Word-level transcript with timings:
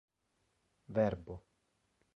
verbo 0.95 1.35